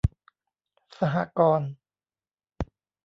[0.99, 1.71] สหกรณ์